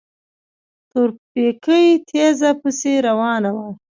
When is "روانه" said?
3.07-3.51